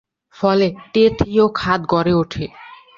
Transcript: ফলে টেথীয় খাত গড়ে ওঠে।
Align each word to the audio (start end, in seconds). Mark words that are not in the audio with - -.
ফলে 0.35 0.67
টেথীয় 0.93 1.45
খাত 1.55 1.81
গড়ে 1.89 2.13
ওঠে। 2.13 2.45